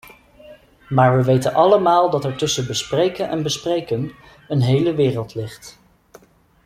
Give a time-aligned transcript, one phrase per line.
[0.89, 4.11] Maar we weten allemaal dat er tussen bespreken en bespreken
[4.47, 5.79] een hele wereld ligt.